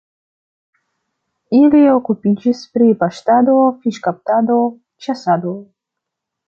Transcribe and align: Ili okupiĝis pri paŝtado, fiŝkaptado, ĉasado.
Ili 1.57 1.81
okupiĝis 1.97 2.65
pri 2.77 2.89
paŝtado, 3.05 3.61
fiŝkaptado, 3.85 4.61
ĉasado. 5.07 5.57